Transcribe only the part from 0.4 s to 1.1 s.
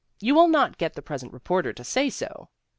not get the